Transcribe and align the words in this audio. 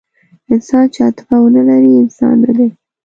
انسان 0.53 0.83
چې 0.93 0.99
عاطفه 1.05 1.35
ونهلري، 1.41 1.93
انسان 2.03 2.35
نهدی. 2.43 2.67